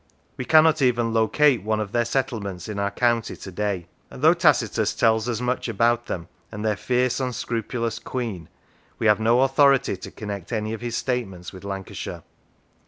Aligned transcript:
We 0.35 0.45
cannot 0.45 0.81
even 0.81 1.13
locate 1.13 1.61
one 1.61 1.79
of 1.79 1.91
their 1.91 2.05
settlements 2.05 2.67
in 2.67 2.79
our 2.79 2.89
county 2.89 3.35
to 3.35 3.51
day; 3.51 3.85
and 4.09 4.23
though 4.23 4.33
Tacitus 4.33 4.95
tells 4.95 5.29
us 5.29 5.41
much 5.41 5.67
about 5.67 6.07
them 6.07 6.27
and 6.51 6.65
their 6.65 6.75
fierce, 6.75 7.19
unscrupulous 7.19 7.99
queen, 7.99 8.49
we 8.97 9.05
have 9.05 9.19
no 9.19 9.41
authority 9.41 9.95
to 9.97 10.09
connect 10.09 10.51
any 10.51 10.73
of 10.73 10.81
his 10.81 10.97
statements 10.97 11.53
with 11.53 11.63
Lancashire. 11.63 12.23